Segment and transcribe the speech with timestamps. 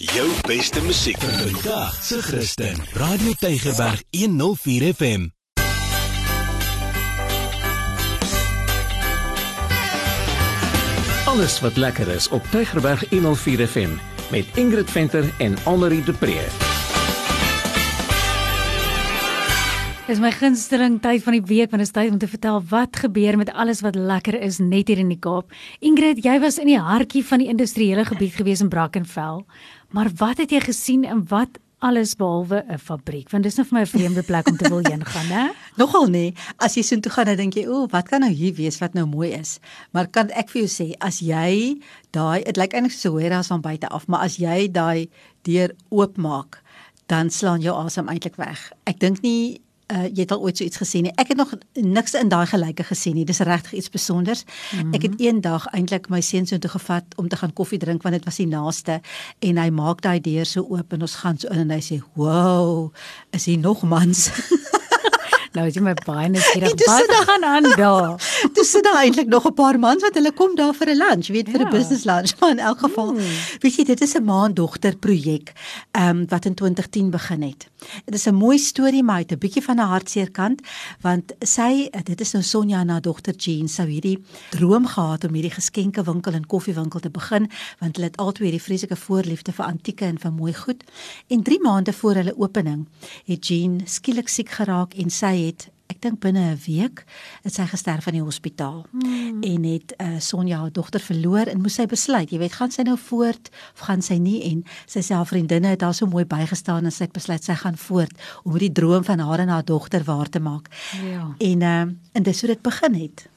[0.00, 2.76] Jou beste musiek vandag se Christen.
[2.92, 5.28] Radio Tygerberg 104 FM.
[11.24, 13.90] Alles wat lekker is op Tygerberg 104 FM
[14.30, 16.48] met Ingrid Venter en Annelie de Pre.
[20.10, 22.96] Dis my gunsteling tyd van die week want dit is tyd om te vertel wat
[22.98, 25.52] gebeur met alles wat lekker is net hier in die Kaap.
[25.78, 29.44] Ingrid, jy was in die hartjie van die industriële gebied gewees in Brackenfell.
[29.90, 33.30] Maar wat het jy gesien en wat alles behalwe 'n fabriek?
[33.30, 35.48] Want dis nou vir my 'n vreemde plek om te wil heen gaan, hè?
[35.80, 36.34] Nogal nee.
[36.56, 39.06] As jy soontoe gaan, dan dink jy, "O, wat kan nou hier wees wat nou
[39.06, 39.58] mooi is?"
[39.90, 43.60] Maar kan ek vir jou sê, as jy daai, dit lyk eintlik so warehouse van
[43.60, 45.08] buite af, maar as jy daai
[45.42, 46.62] deur oopmaak,
[47.06, 48.72] dan slaan jou asem eintlik weg.
[48.86, 49.60] Ek dink nie
[49.92, 51.12] uh, jy het al ooit so iets gesien nie.
[51.20, 53.24] Ek het nog niks in daai gelyke gesien nie.
[53.24, 54.44] Dis regtig iets spesonders.
[54.44, 54.94] Mm -hmm.
[54.94, 58.14] Ek het eendag eintlik my seun so toe gevat om te gaan koffie drink want
[58.14, 59.00] dit was die naaste
[59.38, 62.02] en hy maak daai deur so oop en ons gaan so in en hy sê,
[62.14, 62.92] "Wow,
[63.30, 64.30] is hier nog mans?"
[65.52, 66.76] Nou is jy my baie nuuskierig.
[66.86, 68.29] Wat gaan aan daar?
[68.60, 71.26] Dis sit daar eintlik nog 'n paar mans wat hulle kom daar vir 'n lunch,
[71.26, 71.70] weet vir 'n ja.
[71.70, 72.38] business lunch.
[72.38, 73.36] Maar in elk geval, hmm.
[73.58, 75.52] weet jy, dit is 'n maandogter projek
[75.90, 77.68] ehm um, wat in 2010 begin het.
[78.04, 80.60] Dit is 'n mooi storie, maar dit 'n bietjie van 'n hartseer kant,
[81.00, 85.32] want sy dit is nou Sonja en haar dogter Jean sou hierdie droom gehad om
[85.32, 89.64] hierdie geskenke winkel en koffiewinkel te begin, want hulle het altyd hierdie vreeslike voorliefde vir
[89.64, 90.84] antieke en vir mooi goed.
[91.26, 92.86] En 3 maande voor hulle opening
[93.24, 97.04] het Jean skielik siek geraak en sy het ek dink binne 'n week
[97.42, 99.42] het sy gesterf in die hospitaal hmm.
[99.42, 102.86] en het uh, Sonja haar dogter verloor en moes sy besluit jy weet gaan sy
[102.86, 106.84] nou voort of gaan sy nie en sy haar vriendinne het haar so mooi bygestaan
[106.84, 110.06] en sy het besluit sy gaan voort om die droom van haar en haar dogter
[110.06, 110.70] waar te maak
[111.02, 113.28] ja en uh, en dis hoe dit begin het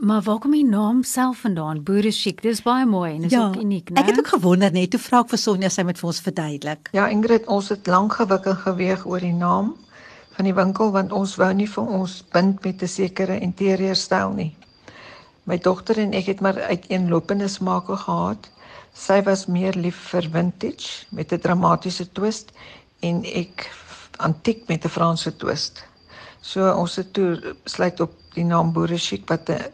[0.00, 1.82] Maar waar kom die naam self vandaan?
[1.84, 2.38] Boere chic.
[2.40, 4.00] Dis baie mooi en is ja, ook uniek, né?
[4.00, 6.88] Ek het ook gewonder net toe vra ek vir Sonja sy met vir ons verduidelik.
[6.96, 9.74] Ja, Ingrid, ons het lank gewik en geweeg oor die naam
[10.36, 14.32] van die winkel want ons wou nie vir ons bind met 'n sekere interieur styl
[14.32, 14.56] nie.
[15.44, 18.50] My dogter en ek het maar uiteenlopende smake gehad.
[18.92, 22.52] Sy was meer lief vir vintage met 'n dramatiese twist
[23.00, 23.70] en ek
[24.18, 25.84] antiek met 'n Franse twist.
[26.40, 29.72] So ons het toe sluit op die naam Boere Chic wat 'n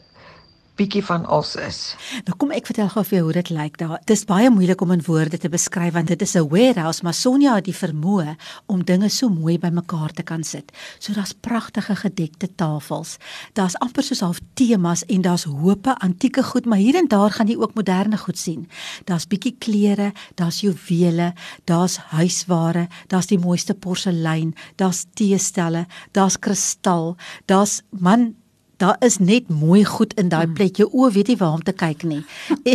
[0.77, 1.81] bietjie van ons is.
[2.27, 3.99] Nou kom ek vertel gou vir jou hoe dit lyk daar.
[4.05, 7.15] Dit is baie moeilik om in woorde te beskryf want dit is 'n warehouse, maar
[7.15, 10.73] Sonja het die vermoë om dinge so mooi bymekaar te kan sit.
[10.99, 13.17] So daar's pragtige gedekte tafels.
[13.53, 17.49] Daar's amper soos half temas en daar's hope antieke goed, maar hier en daar gaan
[17.49, 18.69] jy ook moderne goed sien.
[19.05, 21.33] Daar's bietjie klere, daar's juwele,
[21.65, 27.17] daar's huisware, daar's die mooiste porselein, daar's teestelle, daar's kristal,
[27.47, 28.35] daar's man
[28.77, 30.55] daar is net mooi goed in daai mm.
[30.55, 30.81] plek.
[30.81, 32.23] Jou oë weet nie waar om te kyk nie.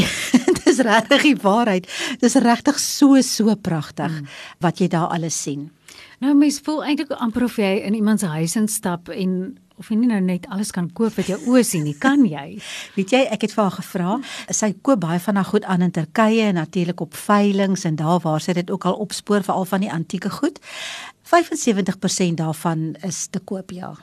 [0.66, 1.90] Dis regtig die waarheid.
[2.22, 4.32] Dis regtig so so pragtig mm.
[4.66, 5.70] wat jy daar alles sien.
[6.22, 9.98] Nou mens voel eintlik amper of jy in iemand se huis instap en of jy
[9.98, 12.60] nie nou net alles kan koop wat jou oë sien nie, kan jy?
[12.98, 14.18] Weet jy, ek het vir haar gevra.
[14.54, 18.22] Sy koop baie van haar goed aan in Turkye en natuurlik op veilinge en daar
[18.22, 20.62] waar sy dit ook al opspoor veral van die antieke goed.
[21.32, 23.96] 75% daarvan is te koop, ja.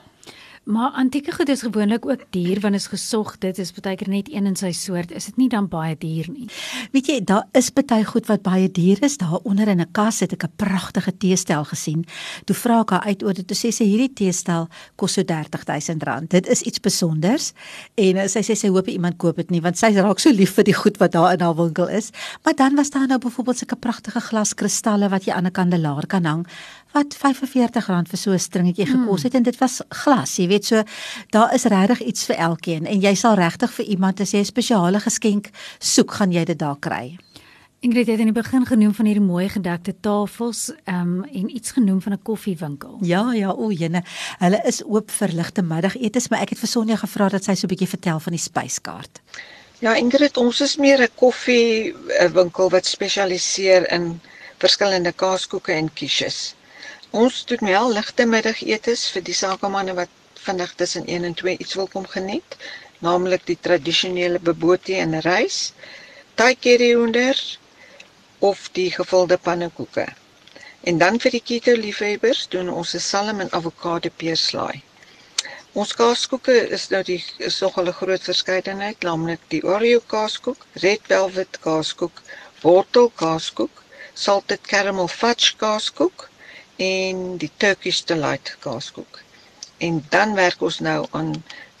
[0.63, 3.37] Maar antieke goed is gewoonlik ook duur want is gesog.
[3.37, 5.11] Dit is baie keer net een in sy soort.
[5.11, 6.47] Is dit nie dan baie duur nie?
[6.91, 9.17] Weet jy, daar is baie goed wat baie duur is.
[9.17, 12.05] Daar onder in 'n kas het ek 'n pragtige teestel gesien.
[12.45, 13.47] Toe vra ek haar uit oor dit.
[13.47, 16.27] Toe sê sy hierdie teestel kos so R30000.
[16.27, 17.53] Dit is iets spesonders
[17.95, 20.53] en uh, sy sê sy hoop iemand koop dit nie want sy raak so lief
[20.53, 22.11] vir die goed wat daar in haar winkel is.
[22.43, 26.25] Maar dan was daar nou byvoorbeeld sulke pragtige glaskristalle wat jy aan 'n kandelaar kan
[26.25, 26.47] hang
[26.95, 29.03] wat R45 vir so 'n stringetjie hmm.
[29.03, 30.83] gekos het en dit was glas, jy weet so
[31.29, 34.45] daar is regtig iets vir elkeen en jy sal regtig vir iemand as jy 'n
[34.45, 35.49] spesiale geskenk
[35.79, 37.17] soek, gaan jy dit daar kry.
[37.79, 42.01] Ingrid het in die begin genoem van hierdie mooi gedekte tafels um, en iets genoem
[42.01, 42.97] van 'n koffiewinkel.
[43.01, 44.03] Ja, ja, o, jene.
[44.39, 47.67] Hulle is oop vir ligte middagetes, maar ek het vir Sonja gevra dat sy so
[47.67, 49.21] 'n bietjie vertel van die spyskaart.
[49.79, 54.19] Ja, Ingrid, ons is meer 'n koffiewinkel wat spesialiseer in
[54.57, 56.55] verskillende kaaskoeke en quiches.
[57.11, 60.09] Ons doen wel ligte middagetes vir die sakemanne wat
[60.49, 62.57] vinnig tussen 1 en 2 iets wil kom geniet,
[63.05, 65.61] naamlik die tradisionele bobotie en rys,
[66.39, 67.35] Thai curry onder
[68.39, 70.05] of die gevulde pannekoeke.
[70.87, 74.81] En dan vir die keto liefhebbers doen ons 'n salm en avokado peerslaai.
[75.73, 77.19] Ons kaaskoeke is nou die
[77.49, 82.21] is nogal 'n groot verskeidenheid, naamlik die Oreo kaaskoek, Red Velvet kaaskoek,
[82.61, 86.29] wortel kaaskoek, salted caramel fudge kaaskoek
[86.77, 89.21] en die Turkish delight kaaskoek.
[89.79, 91.31] En dan werk ons nou aan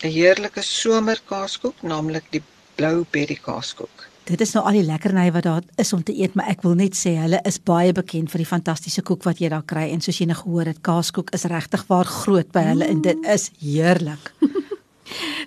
[0.03, 2.43] 'n heerlike somerkaaskoek, naamlik die
[2.75, 4.07] blou berry kaaskoek.
[4.29, 6.75] dit is nou al die lekkerny wat daar is om te eet, maar ek wil
[6.77, 10.01] net sê hulle is baie bekend vir die fantastiese koek wat jy daar kry en
[10.05, 13.49] soos jy nou gehoor het, kaaskoek is regtig waar groot by hulle en dit is
[13.63, 14.29] heerlik.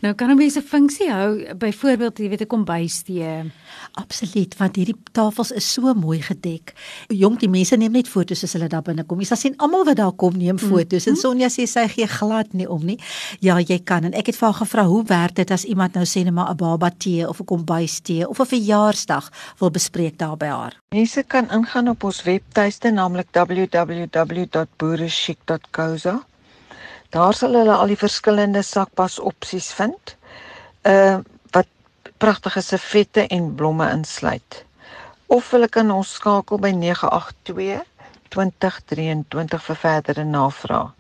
[0.03, 3.53] Nou kan 'n mens 'n funksie hou, byvoorbeeld, jy weet 'n kombuistee.
[3.93, 6.73] Absoluut, want hierdie tafels is so mooi gedek.
[7.07, 9.19] Jong, die mense neem net foto's as hulle daar binne kom.
[9.19, 11.17] Jy sal sien almal wat daar kom neem foto's mm -hmm.
[11.17, 12.99] en Sonja sê sy gee glad nie om nie.
[13.39, 16.05] Ja, jy kan en ek het vir haar gevra hoe werk dit as iemand nou
[16.05, 20.37] sê net maar 'n baba tee of 'n kombuistee of 'n verjaarsdag wil bespreek daar
[20.37, 20.81] by haar.
[20.89, 26.27] Mense kan ingaan op ons webtuiste naamlik www.boerechic.co.za
[27.13, 30.17] Daar sal hulle al die verskillende sakpas opsies vind.
[30.89, 31.19] Uh
[31.53, 31.69] wat
[32.17, 34.65] pragtige servette en blomme insluit.
[35.27, 37.83] Of hulle kan ons skakel by 982
[38.33, 40.95] 2023 vir verdere navraag.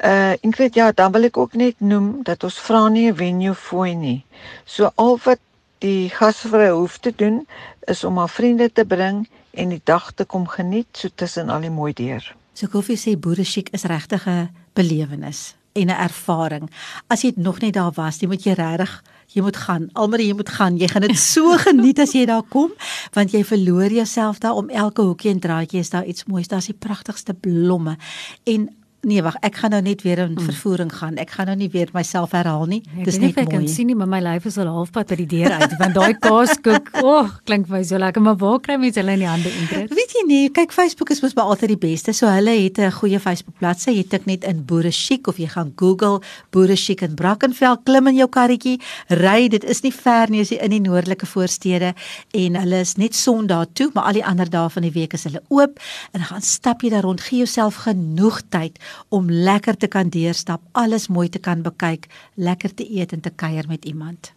[0.00, 3.54] Uh Ingrid, ja, dan wil ek ook net noem dat ons vra nie 'n venue
[3.54, 4.24] fooi nie.
[4.64, 5.40] So al wat
[5.78, 7.46] die gasvrye hoef te doen
[7.80, 11.60] is om haar vriende te bring en die dag te kom geniet so tussen al
[11.60, 12.34] die mooi deur.
[12.52, 16.70] So koffie sê boere chic is regtig 'n belewenis en 'n ervaring.
[17.06, 19.02] As jy nog nie daar was, jy moet jy regtig
[19.34, 19.88] jy moet gaan.
[19.98, 20.78] Almal jy moet gaan.
[20.80, 22.72] Jy gaan dit so geniet as jy daar kom,
[23.16, 26.50] want jy verloor jouself daar om elke hoekie en draadjie is daar iets moois.
[26.50, 27.96] Daar's die pragtigste blomme
[28.44, 28.68] en
[29.00, 30.44] Nee wag, ek gaan nou net weer in mm.
[30.50, 31.16] vervoering gaan.
[31.22, 32.82] Ek gaan nou nie weer myself herhaal nie.
[32.92, 33.46] Nee, Dis net mooi.
[33.46, 35.96] Ek kan sien nie, maar my lyf is al halfpad by die deur uit want
[35.96, 39.22] daai kaaskoek, o, oh, klink vir my so lekker, maar waar kry mense hulle in
[39.24, 39.94] die hande Ingrid?
[39.96, 42.12] Weet jy nie, kyk Facebook is mos maar altyd die beste.
[42.16, 43.94] So hulle het 'n goeie Facebook bladsy.
[43.96, 46.20] Jy tik net in Boere Chic of jy gaan Google
[46.52, 48.76] Boere Chic in Brackenfell, klim in jou karretjie,
[49.08, 51.94] ry, dit is nie ver nie, is in die noordelike voorstede
[52.36, 55.24] en hulle is net Sondag toe, maar al die ander dae van die week is
[55.24, 55.80] hulle oop
[56.12, 58.78] en gaan stap jy daar rond, gee jouself genoeg tyd
[59.08, 63.30] om lekker te kan deurstap, alles mooi te kan bekyk, lekker te eet en te
[63.30, 64.32] kuier met iemand.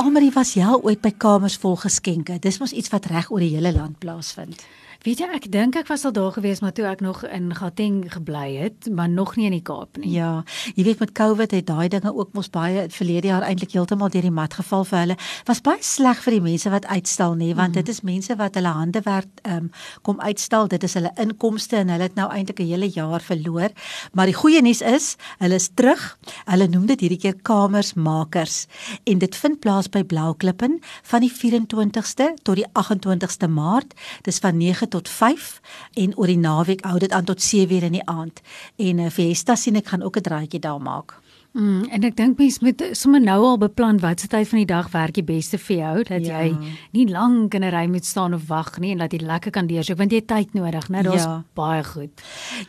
[0.00, 2.38] Almarie was jy ooit by kamers vol geskenke?
[2.40, 4.64] Dis mos iets wat reg oor die hele land plaasvind.
[5.00, 8.02] Weet jy, ek dink ek was al daar gewees, maar toe ek nog in Gauteng
[8.12, 10.10] gebly het, maar nog nie in die Kaap nie.
[10.12, 10.42] Ja,
[10.76, 14.26] jy weet met COVID het daai dinge ook mos baie verlede jaar eintlik heeltemal deur
[14.28, 15.16] die mat geval vir hulle.
[15.48, 17.78] Was baie sleg vir die mense wat uitstal nê, want mm.
[17.78, 19.70] dit is mense wat hulle hande werk ehm um,
[20.04, 20.68] kom uitstal.
[20.68, 23.72] Dit is hulle inkomste en hulle het nou eintlik 'n hele jaar verloor.
[24.12, 26.18] Maar die goeie nuus is, hulle is terug.
[26.44, 28.66] Hulle noem dit hierdie keer kamersmakers
[29.04, 33.96] en dit vind plaas by Blauklippen van die 24ste tot die 28ste Maart.
[34.28, 35.60] Dis van 9 tot 5
[35.94, 38.42] en oor die naweek hou dit aan tot 7 uur in die aand.
[38.76, 41.18] En uh, Fiesta sien ek gaan ook 'n draaitjie daar maak.
[41.52, 44.68] Mm, en ek dink mens moet sommer nou al beplan wat se tyd van die
[44.70, 46.44] dag werk die beste vir jou dat ja.
[46.44, 49.50] jy nie lank in 'n ry moet staan of wag nie en dat jy lekker
[49.50, 51.00] kan deursoek want jy het tyd nodig, né?
[51.00, 51.42] Is ja.
[51.54, 52.10] baie goed.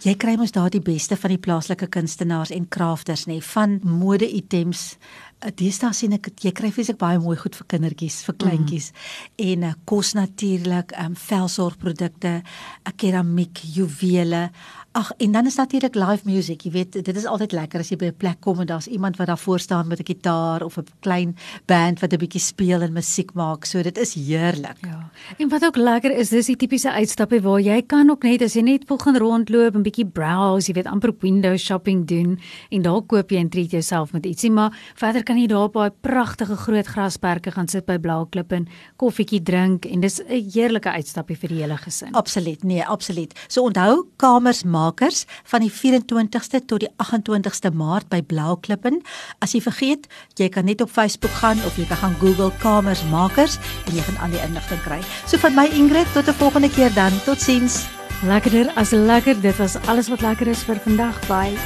[0.01, 4.97] Jy kry mos daar die beste van die plaaslike kunstenaars en krafters, nê, van mode-items
[5.41, 9.47] Deesdae sien ek jy kry fisiek baie mooi goed vir kindertjies, vir kleintjies mm.
[9.47, 14.43] en uh, kos natuurlik, ehm um, velsorgprodukte, uh, keramiek, juwele.
[14.91, 16.65] Ag en dan is natuurlik live music.
[16.67, 19.15] Jy weet, dit is altyd lekker as jy by 'n plek kom en daar's iemand
[19.17, 21.35] wat daar voor staan met 'n gitaar of 'n klein
[21.65, 23.65] band wat 'n bietjie speel en musiek maak.
[23.65, 24.77] So dit is heerlik.
[24.81, 25.09] Ja.
[25.37, 28.53] En wat ook lekker is, dis die tipiese uitstappe waar jy kan ook net as
[28.53, 32.39] jy net wil gaan rondloop en bietjie browse, jy weet, amper window shopping doen
[32.69, 35.73] en daar koop jy en treat jouself met ietsie, maar verder kan jy daar op
[35.73, 38.67] daai pragtige groot grasperke gaan sit by Blauklip en
[38.97, 42.11] koffietjie drink en dis 'n heerlike uitstappie vir die hele gesin.
[42.13, 42.63] Absoluut.
[42.63, 43.33] Nee, absoluut.
[43.47, 49.01] So onthou kamers maak makers van die 24ste tot die 28ste Maart by Blauklippen.
[49.39, 50.09] As jy vergeet,
[50.41, 54.05] jy kan net op Facebook gaan of jy kan gaan Google Kamers Makers en jy
[54.09, 55.01] gaan al die inligting kry.
[55.25, 57.11] So van my Ingrid tot 'n volgende keer dan.
[57.25, 57.85] Totsiens.
[58.23, 59.41] Lekkerder as lekker.
[59.41, 61.27] Dit was alles wat lekker is vir vandag.
[61.27, 61.57] Bye.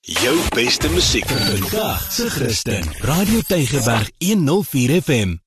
[0.00, 2.12] Jou beste musiek vir vandag.
[2.12, 2.84] Se Christen.
[3.00, 5.43] Radio Tygerberg 104 FM.